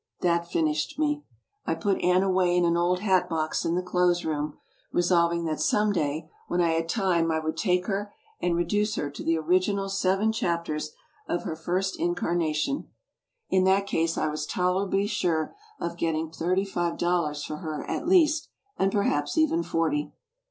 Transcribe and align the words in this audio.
That 0.21 0.47
finished 0.49 0.97
me. 0.97 1.21
I 1.63 1.75
put 1.75 2.01
Anne 2.03 2.23
away 2.23 2.57
in 2.57 2.65
an 2.65 2.75
old 2.75 3.01
hat 3.01 3.29
box 3.29 3.63
in 3.65 3.75
the 3.75 3.83
clothes 3.83 4.25
room, 4.25 4.57
resolving 4.91 5.45
that 5.45 5.59
some 5.61 5.91
day 5.91 6.27
when 6.47 6.59
I 6.59 6.69
had 6.69 6.89
time 6.89 7.29
I 7.29 7.37
would 7.39 7.55
take 7.55 7.85
her 7.85 8.11
and 8.39 8.55
reduce 8.55 8.95
her 8.95 9.11
to 9.11 9.23
the 9.23 9.37
original 9.37 9.89
seven 9.89 10.31
chap 10.31 10.61
i«i 10.61 10.61
b, 10.63 10.65
Google 10.65 10.73
ters 10.73 10.91
of 11.27 11.43
her 11.43 11.55
first 11.55 11.99
incarnation. 11.99 12.87
In 13.49 13.63
that 13.65 13.85
case 13.85 14.17
I 14.17 14.27
was 14.29 14.47
tolerably 14.47 15.05
sure 15.05 15.53
of 15.79 15.97
getting 15.97 16.31
thirty 16.31 16.65
five 16.65 16.97
dollan 16.97 17.35
for 17.35 17.57
her 17.57 17.87
at 17.87 18.07
least, 18.07 18.49
and 18.79 18.91
perhaps 18.91 19.37
even 19.37 19.61
forty. 19.61 20.13